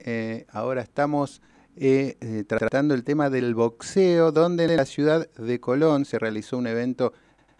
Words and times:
eh, 0.00 0.46
ahora 0.50 0.82
estamos 0.82 1.42
eh, 1.76 2.16
eh, 2.20 2.44
tratando 2.46 2.94
el 2.94 3.04
tema 3.04 3.30
del 3.30 3.54
boxeo, 3.54 4.32
donde 4.32 4.64
en 4.64 4.76
la 4.76 4.84
ciudad 4.84 5.30
de 5.32 5.60
Colón 5.60 6.04
se 6.04 6.18
realizó 6.18 6.58
un 6.58 6.66
evento 6.66 7.12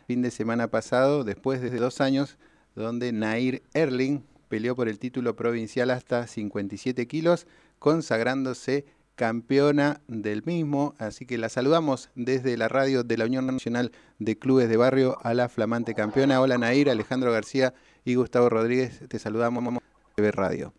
fin 0.06 0.22
de 0.22 0.30
semana 0.30 0.68
pasado, 0.68 1.24
después 1.24 1.60
de 1.60 1.70
dos 1.70 2.00
años, 2.00 2.36
donde 2.74 3.12
Nair 3.12 3.62
Erling 3.72 4.22
peleó 4.48 4.74
por 4.74 4.88
el 4.88 4.98
título 4.98 5.36
provincial 5.36 5.90
hasta 5.90 6.26
57 6.26 7.06
kilos, 7.06 7.46
consagrándose 7.78 8.84
campeona 9.14 10.00
del 10.08 10.42
mismo. 10.44 10.94
Así 10.98 11.26
que 11.26 11.38
la 11.38 11.48
saludamos 11.48 12.10
desde 12.14 12.56
la 12.56 12.68
radio 12.68 13.04
de 13.04 13.16
la 13.16 13.26
Unión 13.26 13.46
Nacional 13.46 13.92
de 14.18 14.38
Clubes 14.38 14.68
de 14.68 14.76
Barrio 14.76 15.18
a 15.22 15.34
la 15.34 15.48
flamante 15.48 15.94
campeona. 15.94 16.40
Hola 16.40 16.58
Nair, 16.58 16.90
Alejandro 16.90 17.30
García 17.32 17.74
y 18.04 18.16
Gustavo 18.16 18.48
Rodríguez, 18.48 19.00
te 19.08 19.18
saludamos 19.18 19.80
de 20.16 20.32
Radio. 20.32 20.74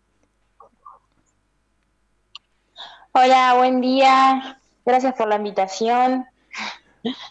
Hola, 3.14 3.56
buen 3.58 3.82
día. 3.82 4.58
Gracias 4.86 5.14
por 5.14 5.28
la 5.28 5.36
invitación. 5.36 6.24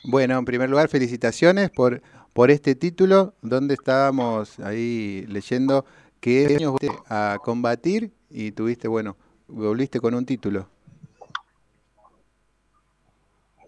Bueno, 0.03 0.37
en 0.37 0.45
primer 0.45 0.69
lugar, 0.69 0.89
felicitaciones 0.89 1.71
por, 1.71 2.03
por 2.33 2.51
este 2.51 2.75
título, 2.75 3.33
donde 3.41 3.73
estábamos 3.73 4.59
ahí 4.59 5.25
leyendo 5.27 5.83
que 6.19 6.55
años 6.55 6.75
a 7.09 7.39
combatir 7.43 8.13
y 8.29 8.51
tuviste, 8.51 8.87
bueno, 8.87 9.17
volviste 9.47 9.99
con 9.99 10.13
un 10.13 10.23
título. 10.23 10.67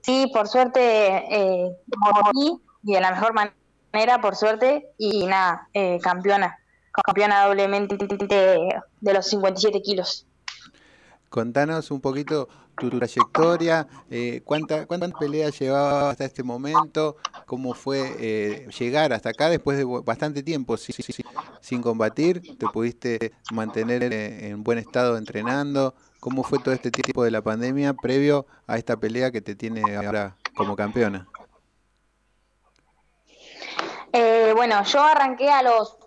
Sí, 0.03 0.29
por 0.31 0.47
suerte, 0.47 0.81
eh, 0.81 1.75
y 2.83 2.93
de 2.93 3.01
la 3.01 3.09
mejor 3.09 3.33
manera, 3.33 4.21
por 4.21 4.35
suerte, 4.35 4.87
y 4.99 5.25
nada, 5.25 5.67
eh, 5.73 5.97
campeona, 5.99 6.59
campeona 6.91 7.47
doblemente 7.47 7.97
de 7.97 9.13
los 9.13 9.25
57 9.25 9.81
kilos. 9.81 10.27
Contanos 11.33 11.89
un 11.89 11.99
poquito 11.99 12.47
tu, 12.77 12.91
trayectoria, 12.91 13.87
eh, 14.11 14.43
cuántas 14.45 14.85
peleas 15.19 15.57
llevabas 15.59 16.11
hasta 16.11 16.25
este 16.25 16.43
momento, 16.43 17.17
cómo 17.47 17.73
fue 17.73 18.15
eh, 18.19 18.67
llegar 18.77 19.13
hasta 19.13 19.29
acá 19.29 19.49
después 19.49 19.79
de 19.79 19.83
bastante 19.83 20.43
tiempo 20.43 20.77
sin, 20.77 21.81
combatir, 21.81 22.55
te 22.59 22.67
pudiste 22.67 23.33
mantener 23.51 24.13
en 24.13 24.63
buen 24.63 24.77
estado 24.77 25.17
entrenando, 25.17 25.95
cómo 26.19 26.43
fue 26.43 26.59
todo 26.59 26.75
este 26.75 26.91
tiempo 26.91 27.23
de 27.23 27.31
la 27.31 27.41
pandemia 27.41 27.95
previo 27.95 28.45
a 28.67 28.77
esta 28.77 28.95
pelea 28.95 29.31
que 29.31 29.41
te 29.41 29.55
tiene 29.55 29.95
ahora 29.95 30.37
como 30.55 30.75
campeona. 30.75 31.27
Eh, 34.11 34.53
bueno, 34.55 34.83
yo 34.83 35.03
arranqué 35.03 35.49
a 35.49 35.63
los 35.63 35.97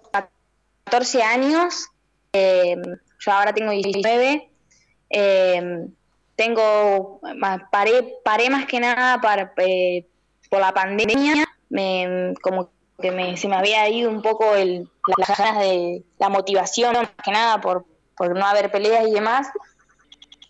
14 0.85 1.25
años, 1.25 1.89
yo 2.33 3.33
ahora 3.33 3.53
tengo 3.53 3.73
19 3.73 4.53
eh, 5.11 5.87
tengo, 6.37 7.21
paré, 7.71 8.15
paré 8.25 8.51
más 8.51 8.67
que 8.67 8.81
nada 8.81 9.21
para, 9.21 9.53
eh, 9.57 10.07
por 10.51 10.61
la 10.61 10.73
pandemia, 10.73 11.47
me, 11.69 12.35
como 12.43 12.71
que 13.01 13.11
me, 13.11 13.37
se 13.37 13.49
me 13.49 13.57
había 13.57 13.89
ido 13.89 14.11
un 14.11 14.23
poco 14.23 14.55
el, 14.55 14.89
las 15.17 15.39
ganas 15.39 15.59
de 15.61 16.03
la 16.19 16.29
motivación, 16.29 16.95
más 16.95 17.11
que 17.25 17.31
nada 17.31 17.61
por, 17.61 17.85
por 18.17 18.37
no 18.37 18.47
haber 18.47 18.71
peleas 18.71 19.07
y 19.07 19.13
demás. 19.13 19.49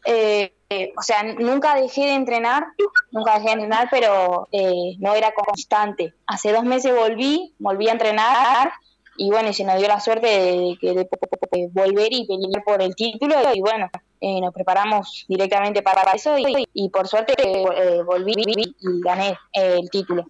Eh, 0.05 0.53
o 0.97 1.03
sea, 1.03 1.23
nunca 1.23 1.77
dejé 1.77 2.03
de 2.03 2.15
entrenar, 2.15 2.67
nunca 3.13 3.35
dejé 3.35 3.47
de 3.47 3.53
entrenar, 3.53 3.89
pero 3.91 4.49
eh, 4.51 4.97
no 4.99 5.15
era 5.15 5.33
constante. 5.33 6.15
Hace 6.27 6.53
dos 6.53 6.65
meses 6.65 6.95
volví, 6.95 7.55
volví 7.59 7.89
a 7.89 7.93
entrenar 7.93 8.73
y 9.19 9.31
bueno, 9.31 9.51
y 9.51 9.55
se 9.55 9.65
nos 9.65 9.79
dio 9.79 9.89
la 9.89 10.01
suerte 10.01 10.27
de, 10.27 10.79
de, 10.81 11.69
volver 11.73 12.13
y 12.13 12.27
pelear 12.27 12.65
por 12.65 12.83
el 12.83 12.95
título 12.95 13.37
y 13.55 13.61
bueno, 13.61 13.89
eh, 14.21 14.41
nos 14.41 14.53
preparamos 14.53 15.25
directamente 15.29 15.83
para 15.83 16.13
eso 16.13 16.37
y, 16.39 16.89
por 16.91 17.07
suerte 17.09 17.35
eh, 17.39 18.03
volví 18.03 18.35
y 18.37 19.01
gané 19.01 19.31
eh, 19.53 19.79
el 19.81 19.91
título. 19.91 20.25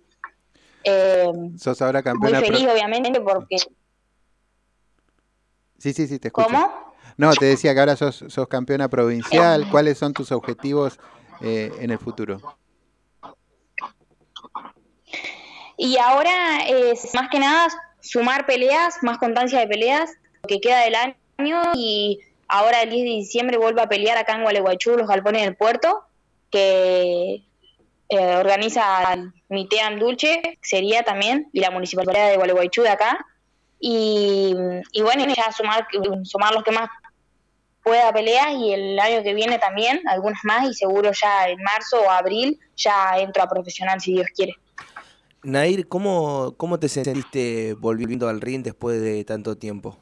Sos 1.58 1.82
ahora 1.82 2.02
campeona. 2.02 2.38
Muy 2.38 2.48
feliz, 2.48 2.68
obviamente, 2.68 3.20
porque... 3.20 3.56
Sí, 5.78 5.92
sí, 5.92 6.06
sí, 6.06 6.18
te 6.18 6.28
escucho. 6.28 6.46
¿Cómo? 6.48 6.94
No, 7.16 7.32
te 7.34 7.46
decía 7.46 7.74
que 7.74 7.80
ahora 7.80 7.96
sos, 7.96 8.24
sos 8.28 8.48
campeona 8.48 8.88
provincial. 8.88 9.68
¿Cuáles 9.70 9.98
son 9.98 10.12
tus 10.12 10.30
objetivos 10.30 10.98
en 11.40 11.90
el 11.90 11.98
futuro? 11.98 12.40
Y 15.76 15.98
ahora 15.98 16.64
es 16.66 17.14
más 17.14 17.28
que 17.30 17.38
nada 17.38 17.68
sumar 18.06 18.46
peleas, 18.46 18.96
más 19.02 19.18
constancia 19.18 19.60
de 19.60 19.66
peleas, 19.66 20.10
lo 20.42 20.48
que 20.48 20.60
queda 20.60 20.80
del 20.80 20.94
año 20.94 21.62
y 21.74 22.20
ahora 22.48 22.82
el 22.82 22.90
10 22.90 23.04
de 23.04 23.10
diciembre 23.10 23.58
vuelvo 23.58 23.80
a 23.80 23.88
pelear 23.88 24.16
acá 24.18 24.34
en 24.34 24.42
Gualeguaychú, 24.42 24.96
los 24.96 25.08
galpones 25.08 25.42
del 25.42 25.56
puerto, 25.56 26.04
que 26.50 27.42
eh, 28.08 28.36
organiza 28.36 29.16
Mitean 29.48 29.98
Dulce, 29.98 30.58
sería 30.62 31.02
también, 31.02 31.48
y 31.52 31.60
la 31.60 31.70
municipalidad 31.70 32.30
de 32.30 32.36
Gualeguaychú 32.36 32.82
de 32.82 32.88
acá. 32.90 33.26
Y, 33.78 34.54
bueno, 35.02 35.26
ya 35.26 35.52
sumar, 35.52 35.86
sumar 36.24 36.54
los 36.54 36.64
que 36.64 36.72
más 36.72 36.88
pueda 37.82 38.12
peleas 38.12 38.48
y 38.52 38.72
el 38.72 38.98
año 38.98 39.22
que 39.22 39.34
viene 39.34 39.58
también, 39.58 40.00
algunas 40.08 40.40
más, 40.44 40.68
y 40.68 40.74
seguro 40.74 41.12
ya 41.12 41.48
en 41.48 41.62
marzo 41.62 42.00
o 42.00 42.10
abril 42.10 42.58
ya 42.76 43.18
entro 43.18 43.42
a 43.42 43.48
profesional 43.48 44.00
si 44.00 44.14
Dios 44.14 44.26
quiere. 44.34 44.54
Nair, 45.46 45.86
¿cómo, 45.86 46.56
¿cómo 46.56 46.80
te 46.80 46.88
sentiste 46.88 47.74
volviendo 47.74 48.28
al 48.28 48.40
ring 48.40 48.64
después 48.64 49.00
de 49.00 49.24
tanto 49.24 49.56
tiempo? 49.56 49.96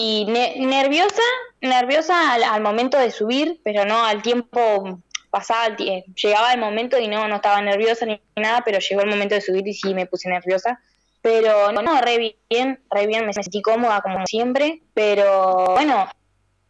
Y, 0.00 0.24
nerviosa, 0.26 1.22
nerviosa 1.60 2.34
al, 2.34 2.62
momento 2.62 2.96
de 2.96 3.10
subir, 3.10 3.60
pero 3.64 3.84
no 3.84 4.04
al 4.04 4.22
tiempo 4.22 5.02
pasaba, 5.30 5.76
llegaba 5.76 6.52
el 6.52 6.60
momento 6.60 6.96
y 6.96 7.08
no, 7.08 7.26
no 7.26 7.34
estaba 7.34 7.60
nerviosa 7.60 8.06
ni 8.06 8.22
nada, 8.36 8.62
pero 8.64 8.78
llegó 8.78 9.00
el 9.00 9.10
momento 9.10 9.34
de 9.34 9.40
subir 9.40 9.66
y 9.66 9.74
sí 9.74 9.94
me 9.94 10.06
puse 10.06 10.28
nerviosa. 10.28 10.80
Pero 11.20 11.72
no, 11.72 12.00
re 12.00 12.36
bien, 12.48 12.80
re 12.88 13.08
bien, 13.08 13.26
me 13.26 13.32
sentí 13.32 13.60
cómoda 13.60 14.00
como 14.00 14.24
siempre, 14.26 14.84
pero 14.94 15.66
bueno, 15.72 16.08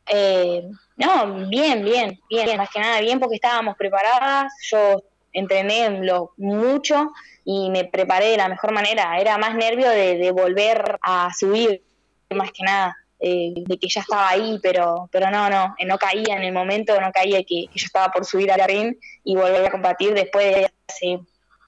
eh, 0.08 0.68
no, 0.96 1.48
bien, 1.48 1.84
bien, 1.84 2.18
bien, 2.28 2.56
más 2.56 2.70
que 2.70 2.80
nada 2.80 3.00
bien 3.00 3.20
porque 3.20 3.36
estábamos 3.36 3.76
preparadas, 3.76 4.52
yo 4.70 5.02
entrené 5.32 5.90
lo 6.00 6.32
mucho 6.36 7.12
y 7.44 7.70
me 7.70 7.84
preparé 7.84 8.30
de 8.30 8.36
la 8.36 8.48
mejor 8.48 8.72
manera, 8.72 9.18
era 9.18 9.38
más 9.38 9.54
nervio 9.54 9.88
de, 9.90 10.30
volver 10.32 10.98
a 11.02 11.30
subir, 11.38 11.82
más 12.30 12.50
que 12.52 12.64
nada, 12.64 12.96
eh, 13.20 13.52
de 13.56 13.78
que 13.78 13.88
ya 13.88 14.00
estaba 14.00 14.28
ahí, 14.28 14.58
pero 14.62 15.08
pero 15.12 15.30
no, 15.30 15.48
no, 15.50 15.74
no 15.86 15.98
caía 15.98 16.36
en 16.36 16.42
el 16.42 16.52
momento, 16.52 17.00
no 17.00 17.12
caía 17.12 17.42
que, 17.44 17.66
yo 17.66 17.86
estaba 17.86 18.12
por 18.12 18.24
subir 18.24 18.50
al 18.50 18.66
ring 18.66 18.94
y 19.24 19.36
volver 19.36 19.66
a 19.66 19.70
combatir 19.70 20.14
después 20.14 20.54
de 20.54 20.70
hace 20.88 21.20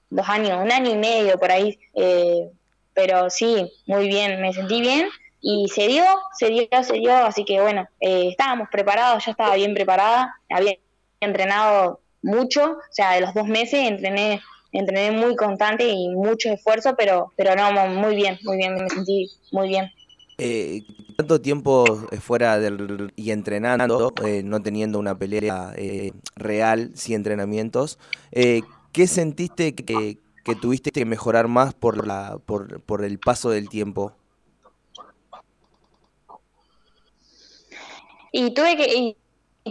dos 0.09 0.27
años, 0.27 0.59
un 0.61 0.71
año 0.71 0.91
y 0.91 0.97
medio 0.97 1.39
por 1.39 1.51
ahí, 1.51 1.79
eh, 1.95 2.49
pero 2.93 3.29
sí, 3.29 3.71
muy 3.85 4.07
bien, 4.07 4.41
me 4.41 4.53
sentí 4.53 4.81
bien 4.81 5.09
y 5.41 5.67
se 5.69 5.87
dio, 5.87 6.03
se 6.37 6.49
dio, 6.49 6.67
se 6.83 6.93
dio, 6.93 7.15
así 7.15 7.43
que 7.43 7.59
bueno, 7.59 7.87
eh, 7.99 8.29
estábamos 8.29 8.69
preparados, 8.71 9.25
ya 9.25 9.31
estaba 9.31 9.55
bien 9.55 9.73
preparada, 9.73 10.35
había 10.49 10.75
entrenado 11.19 11.99
mucho, 12.21 12.73
o 12.73 12.93
sea, 12.93 13.13
de 13.13 13.21
los 13.21 13.33
dos 13.33 13.47
meses 13.47 13.87
entrené, 13.87 14.41
entrené 14.71 15.11
muy 15.11 15.35
constante 15.35 15.87
y 15.89 16.09
mucho 16.09 16.49
esfuerzo, 16.49 16.95
pero, 16.95 17.33
pero 17.35 17.55
no, 17.55 17.71
muy 17.87 18.15
bien, 18.15 18.37
muy 18.43 18.57
bien, 18.57 18.75
me 18.75 18.89
sentí 18.89 19.29
muy 19.51 19.69
bien. 19.69 19.91
Eh, 20.37 20.83
tanto 21.17 21.41
tiempo 21.41 21.85
fuera 22.19 22.59
del, 22.59 23.13
y 23.15 23.31
entrenando, 23.31 24.13
eh, 24.25 24.41
no 24.43 24.61
teniendo 24.61 24.97
una 24.99 25.17
pelea 25.17 25.73
eh, 25.75 26.13
real, 26.35 26.91
sin 26.95 27.15
entrenamientos, 27.15 27.99
eh, 28.31 28.61
¿qué 28.91 29.07
sentiste 29.07 29.75
que, 29.75 30.17
que, 30.43 30.55
tuviste 30.55 30.91
que 30.91 31.05
mejorar 31.05 31.47
más 31.47 31.73
por, 31.73 32.07
la, 32.07 32.39
por, 32.45 32.81
por 32.81 33.03
el 33.03 33.19
paso 33.19 33.49
del 33.51 33.69
tiempo? 33.69 34.13
Y 38.31 38.53
tuve 38.53 38.77
que 38.77 38.93
y, 38.95 39.17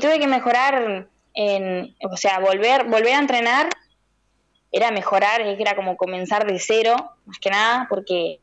tuve 0.01 0.19
que 0.19 0.27
mejorar 0.27 1.09
en 1.35 1.97
o 2.03 2.17
sea 2.17 2.39
volver 2.39 2.85
volver 2.85 3.15
a 3.15 3.19
entrenar 3.19 3.69
era 4.73 4.91
mejorar 4.91 5.41
era 5.41 5.75
como 5.75 5.97
comenzar 5.97 6.47
de 6.47 6.59
cero 6.59 6.95
más 7.25 7.39
que 7.39 7.51
nada 7.51 7.87
porque 7.89 8.41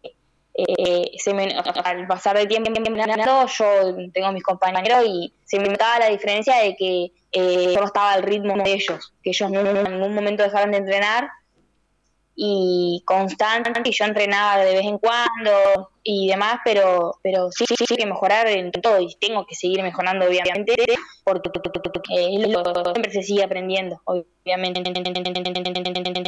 eh, 0.59 1.11
se 1.19 1.33
me, 1.35 1.55
al 1.83 2.07
pasar 2.07 2.35
del 2.35 2.47
tiempo 2.47 2.71
yo 2.73 3.95
tengo 4.11 4.31
mis 4.31 4.43
compañeros 4.43 5.03
y 5.05 5.33
se 5.45 5.59
me 5.59 5.69
notaba 5.69 5.99
la 5.99 6.09
diferencia 6.09 6.55
de 6.57 6.75
que 6.75 7.11
eh, 7.31 7.73
yo 7.75 7.83
estaba 7.83 8.13
al 8.13 8.23
ritmo 8.23 8.55
de 8.63 8.73
ellos 8.73 9.13
que 9.23 9.29
ellos 9.29 9.51
en 9.51 9.91
ningún 9.91 10.15
momento 10.15 10.43
dejaron 10.43 10.71
de 10.71 10.77
entrenar 10.77 11.29
y 12.39 13.01
constante 13.03 13.71
y 13.83 13.91
yo 13.91 14.05
entrenaba 14.05 14.63
de 14.63 14.75
vez 14.75 14.85
en 14.85 14.99
cuando 14.99 15.89
y 16.03 16.27
demás, 16.27 16.59
pero 16.63 17.17
pero 17.23 17.51
sí, 17.51 17.65
sí, 17.67 17.73
sí 17.75 17.97
que 17.97 18.05
mejorar 18.05 18.47
en 18.47 18.71
todo 18.71 19.01
y 19.01 19.15
tengo 19.19 19.43
que 19.47 19.55
seguir 19.55 19.81
mejorando 19.81 20.27
obviamente 20.27 20.75
porque 21.23 21.49
siempre 22.93 23.11
se 23.11 23.23
sigue 23.23 23.43
aprendiendo, 23.43 23.99
obviamente. 24.05 24.83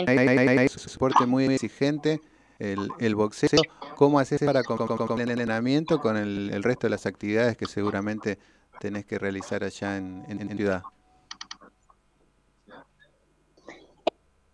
Hay, 0.08 0.64
un 0.64 0.70
soporte 0.70 1.28
muy 1.28 1.46
exigente 1.46 2.20
el, 2.58 3.16
boxeo. 3.16 3.62
¿Cómo 3.96 4.20
haces 4.20 4.42
para 4.44 4.64
con, 4.64 5.22
el 5.22 5.30
entrenamiento 5.30 6.02
con 6.02 6.18
el, 6.18 6.64
resto 6.64 6.88
de 6.88 6.92
las 6.92 7.06
actividades 7.06 7.56
que 7.56 7.68
seguramente 7.68 8.40
tenés 8.80 9.06
que 9.06 9.20
realizar 9.20 9.64
allá 9.64 9.98
en, 9.98 10.26
en, 10.28 10.58
Ciudad? 10.58 10.82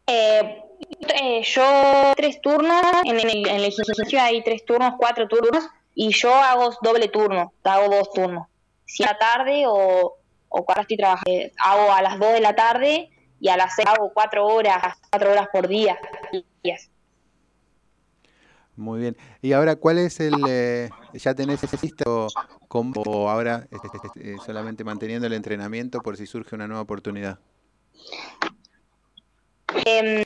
Eh, 0.07 0.61
eh, 1.21 1.41
yo 1.43 2.13
tres 2.15 2.41
turnos, 2.41 2.81
en 3.03 3.19
el, 3.19 3.47
en 3.47 3.55
el 3.55 3.65
ejercicio 3.65 4.21
hay 4.21 4.43
tres 4.43 4.65
turnos, 4.65 4.93
cuatro 4.97 5.27
turnos, 5.27 5.67
y 5.93 6.11
yo 6.11 6.33
hago 6.33 6.71
doble 6.81 7.07
turno, 7.07 7.53
hago 7.63 7.95
dos 7.95 8.11
turnos. 8.11 8.47
Si 8.85 9.03
a 9.03 9.07
la 9.07 9.17
tarde 9.17 9.65
o, 9.67 10.17
o 10.49 10.65
cuando 10.65 10.81
estoy 10.81 10.97
trabajando, 10.97 11.31
hago 11.57 11.91
a 11.91 12.01
las 12.01 12.19
dos 12.19 12.33
de 12.33 12.41
la 12.41 12.55
tarde 12.55 13.09
y 13.39 13.49
a 13.49 13.57
las 13.57 13.75
seis 13.75 13.87
hago 13.87 14.11
cuatro 14.13 14.45
horas, 14.45 14.97
cuatro 15.09 15.31
horas 15.31 15.47
por 15.51 15.67
día. 15.67 15.97
Muy 18.75 18.99
bien. 18.99 19.17
Y 19.41 19.53
ahora, 19.53 19.77
¿cuál 19.77 19.99
es 19.99 20.19
el... 20.19 20.33
Eh, 20.47 20.89
¿Ya 21.13 21.33
tenés 21.33 21.63
ese 21.63 21.77
listo 21.81 22.27
o 22.67 23.29
ahora 23.29 23.67
este, 23.71 23.87
este, 23.87 24.07
este, 24.07 24.33
eh, 24.33 24.35
solamente 24.45 24.83
manteniendo 24.83 25.27
el 25.27 25.33
entrenamiento 25.33 26.01
por 26.01 26.17
si 26.17 26.25
surge 26.25 26.55
una 26.55 26.67
nueva 26.67 26.81
oportunidad? 26.81 27.39
Eh, 29.85 30.24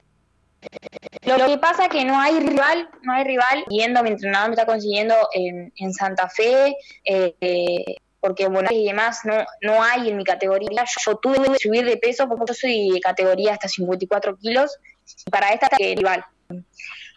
lo 1.38 1.46
que 1.48 1.58
pasa 1.58 1.84
es 1.84 1.90
que 1.90 2.06
no 2.06 2.20
hay 2.20 2.40
rival, 2.40 2.90
no 3.02 3.14
hay 3.14 3.24
rival. 3.24 3.66
Yendo, 3.70 4.04
mi 4.04 4.10
entrenador 4.10 4.50
me 4.50 4.56
está 4.56 4.66
consiguiendo 4.66 5.16
en, 5.34 5.72
en 5.76 5.94
Santa 5.94 6.30
Fe, 6.30 6.76
eh, 7.06 7.84
porque 8.20 8.48
bueno, 8.48 8.70
y 8.72 8.86
demás 8.86 9.22
no, 9.24 9.36
no 9.62 9.84
hay 9.84 10.10
en 10.10 10.18
mi 10.18 10.24
categoría. 10.24 10.84
Yo 11.06 11.16
tuve 11.18 11.42
que 11.42 11.60
subir 11.60 11.86
de 11.86 11.98
peso 11.98 12.28
porque 12.28 12.46
yo 12.48 12.54
soy 12.54 12.92
de 12.92 13.00
categoría 13.00 13.54
hasta 13.54 13.68
54 13.68 14.38
kilos. 14.38 14.78
Y 15.26 15.30
para 15.30 15.50
esta 15.52 15.70
que 15.70 15.96
rival. 15.96 16.26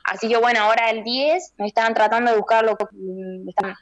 Así 0.05 0.29
que 0.29 0.37
bueno, 0.37 0.61
ahora 0.61 0.91
el 0.91 1.05
10 1.05 1.55
me 1.58 1.67
están 1.67 1.94
tratando 1.94 2.32
de 2.32 2.37
buscarlo, 2.37 2.76
están 3.49 3.75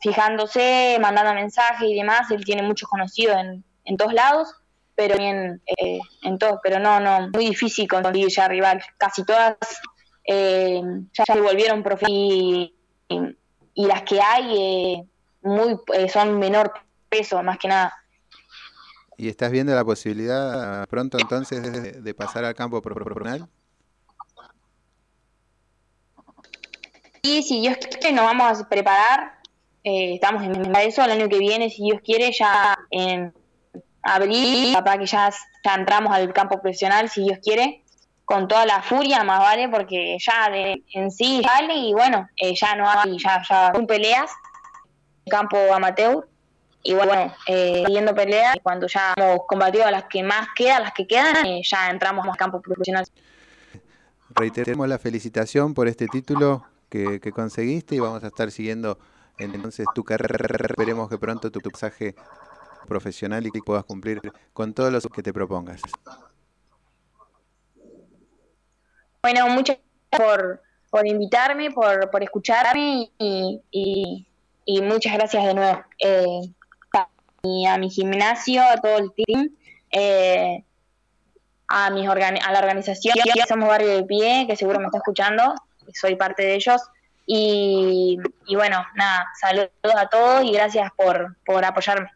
fijándose, 0.00 0.98
mandando 1.00 1.34
mensajes 1.34 1.88
y 1.88 1.94
demás. 1.94 2.30
Él 2.30 2.44
tiene 2.44 2.62
muchos 2.62 2.88
conocidos 2.88 3.36
en, 3.38 3.64
en 3.84 3.96
todos 3.96 4.12
lados 4.12 4.48
pero 4.96 5.18
bien 5.18 5.62
eh, 5.66 6.00
en 6.22 6.38
todo, 6.38 6.58
pero 6.62 6.80
no, 6.80 6.98
no, 6.98 7.28
muy 7.32 7.46
difícil 7.50 7.86
conseguir 7.86 8.28
ya 8.28 8.48
rival. 8.48 8.82
Casi 8.96 9.24
todas 9.24 9.56
eh, 10.24 10.80
ya 11.12 11.24
se 11.24 11.40
volvieron 11.40 11.82
profe 11.82 12.06
y, 12.08 12.72
las 13.74 14.02
que 14.02 14.20
hay 14.20 14.56
eh, 14.58 15.04
muy 15.42 15.76
son 16.10 16.38
menor 16.38 16.72
peso, 17.10 17.42
más 17.42 17.58
que 17.58 17.68
nada. 17.68 17.92
¿Y 19.18 19.28
estás 19.28 19.50
viendo 19.50 19.74
la 19.74 19.84
posibilidad 19.84 20.86
pronto 20.88 21.18
entonces 21.18 22.02
de, 22.02 22.14
pasar 22.14 22.44
al 22.44 22.54
campo 22.54 22.80
profesional? 22.80 23.46
Sí, 27.22 27.42
si 27.42 27.60
Dios 27.60 27.76
quiere 27.76 28.14
nos 28.14 28.24
vamos 28.24 28.60
a 28.60 28.68
preparar, 28.68 29.38
estamos 29.82 30.42
en 30.42 30.74
eso 30.76 31.04
el 31.04 31.10
año 31.10 31.28
que 31.28 31.38
viene, 31.38 31.70
si 31.70 31.82
Dios 31.82 32.00
quiere, 32.02 32.32
ya 32.32 32.78
en 32.90 33.32
abril, 34.06 34.76
para 34.84 34.98
que 34.98 35.06
ya, 35.06 35.30
ya 35.64 35.74
entramos 35.74 36.14
al 36.14 36.32
campo 36.32 36.60
profesional, 36.60 37.08
si 37.08 37.24
Dios 37.24 37.38
quiere, 37.42 37.82
con 38.24 38.48
toda 38.48 38.66
la 38.66 38.82
furia, 38.82 39.22
más 39.24 39.40
vale, 39.40 39.68
porque 39.68 40.16
ya 40.18 40.50
de, 40.50 40.82
en 40.92 41.10
sí 41.10 41.42
vale 41.44 41.74
y 41.74 41.92
bueno, 41.92 42.28
eh, 42.36 42.54
ya 42.54 42.74
no 42.74 42.88
hay, 42.88 43.18
ya, 43.18 43.42
ya 43.48 43.72
un 43.74 43.86
peleas, 43.86 44.30
campo 45.28 45.56
amateur, 45.72 46.28
y 46.82 46.94
bueno, 46.94 47.34
eh, 47.46 47.82
siguiendo 47.84 48.14
peleas, 48.14 48.56
cuando 48.62 48.86
ya 48.86 49.14
hemos 49.16 49.40
combatido 49.46 49.86
a 49.86 49.90
las 49.90 50.04
que 50.04 50.22
más 50.22 50.48
quedan, 50.54 50.82
las 50.82 50.92
que 50.92 51.06
quedan, 51.06 51.44
eh, 51.44 51.62
ya 51.64 51.90
entramos 51.90 52.26
al 52.26 52.36
campo 52.36 52.60
profesional. 52.60 53.04
Reiteremos 54.30 54.88
la 54.88 54.98
felicitación 54.98 55.74
por 55.74 55.88
este 55.88 56.06
título 56.06 56.64
que, 56.88 57.20
que 57.20 57.32
conseguiste 57.32 57.96
y 57.96 58.00
vamos 58.00 58.22
a 58.22 58.28
estar 58.28 58.50
siguiendo 58.50 58.98
entonces 59.38 59.86
tu 59.94 60.04
carrera. 60.04 60.66
Esperemos 60.68 61.08
que 61.08 61.18
pronto 61.18 61.50
tu 61.50 61.60
pasaje 61.60 62.14
profesional 62.86 63.46
y 63.46 63.50
que 63.50 63.60
puedas 63.60 63.84
cumplir 63.84 64.20
con 64.52 64.72
todos 64.72 64.92
los 64.92 65.06
que 65.06 65.22
te 65.22 65.32
propongas. 65.32 65.80
Bueno, 69.22 69.48
muchas 69.48 69.78
gracias 70.10 70.60
por, 70.90 71.06
invitarme, 71.06 71.72
por, 71.72 72.10
por 72.10 72.22
escucharme 72.22 73.10
y, 73.18 73.60
y, 74.64 74.82
muchas 74.82 75.14
gracias 75.14 75.44
de 75.44 75.54
nuevo 75.54 75.82
eh, 75.98 76.52
a, 77.66 77.78
mi, 77.78 77.90
gimnasio, 77.90 78.62
a 78.62 78.76
todo 78.76 78.98
el 78.98 79.12
team, 79.12 79.50
eh, 79.90 80.64
a, 81.68 81.90
mis 81.90 82.08
a 82.08 82.52
la 82.52 82.58
organización, 82.58 83.16
Somos 83.48 83.68
Barrio 83.68 83.96
de 83.96 84.04
Pie, 84.04 84.46
que 84.48 84.56
seguro 84.56 84.78
me 84.78 84.86
está 84.86 84.98
escuchando, 84.98 85.54
soy 85.92 86.14
parte 86.14 86.44
de 86.44 86.54
ellos. 86.54 86.80
Y, 87.26 88.18
y 88.46 88.54
bueno, 88.54 88.86
nada, 88.94 89.26
saludos 89.40 89.70
a 89.96 90.06
todos 90.06 90.44
y 90.44 90.52
gracias 90.52 90.90
por, 90.96 91.36
por 91.44 91.64
apoyarme. 91.64 92.10